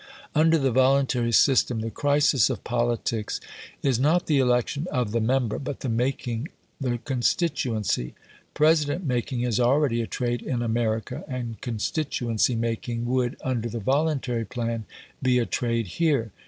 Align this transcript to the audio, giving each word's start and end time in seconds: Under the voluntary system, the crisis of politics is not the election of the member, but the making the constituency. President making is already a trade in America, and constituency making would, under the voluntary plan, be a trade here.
Under 0.33 0.57
the 0.57 0.71
voluntary 0.71 1.31
system, 1.31 1.81
the 1.81 1.91
crisis 1.91 2.49
of 2.49 2.63
politics 2.63 3.39
is 3.83 3.99
not 3.99 4.25
the 4.25 4.39
election 4.39 4.87
of 4.91 5.11
the 5.11 5.21
member, 5.21 5.59
but 5.59 5.81
the 5.81 5.89
making 5.89 6.47
the 6.79 6.97
constituency. 6.97 8.15
President 8.55 9.05
making 9.05 9.41
is 9.41 9.59
already 9.59 10.01
a 10.01 10.07
trade 10.07 10.41
in 10.41 10.63
America, 10.63 11.23
and 11.27 11.61
constituency 11.61 12.55
making 12.55 13.05
would, 13.05 13.37
under 13.43 13.69
the 13.69 13.79
voluntary 13.79 14.43
plan, 14.43 14.85
be 15.21 15.37
a 15.37 15.45
trade 15.45 15.85
here. 15.85 16.31